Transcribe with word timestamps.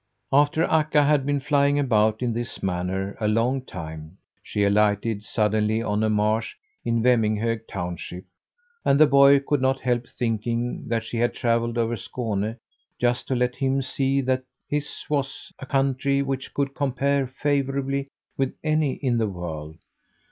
After 0.33 0.63
Akka 0.63 1.03
had 1.03 1.27
been 1.27 1.39
flying 1.39 1.77
about 1.77 2.23
in 2.23 2.33
this 2.33 2.63
manner 2.63 3.15
a 3.19 3.27
long 3.27 3.61
time 3.61 4.17
she 4.41 4.63
alighted 4.63 5.23
suddenly 5.23 5.83
on 5.83 6.01
a 6.01 6.09
marsh 6.09 6.55
in 6.83 7.03
Vemminghög 7.03 7.67
township 7.67 8.25
and 8.83 8.99
the 8.99 9.05
boy 9.05 9.39
could 9.39 9.61
not 9.61 9.81
help 9.81 10.09
thinking 10.09 10.87
that 10.87 11.03
she 11.03 11.17
had 11.17 11.35
travelled 11.35 11.77
over 11.77 11.93
Skåne 11.95 12.57
just 12.97 13.27
to 13.27 13.35
let 13.35 13.55
him 13.57 13.79
see 13.83 14.21
that 14.21 14.41
his 14.67 15.05
was 15.07 15.53
a 15.59 15.67
country 15.67 16.23
which 16.23 16.55
could 16.55 16.73
compare 16.73 17.27
favourably 17.27 18.07
with 18.39 18.55
any 18.63 18.93
in 18.93 19.19
the 19.19 19.29
world. 19.29 19.77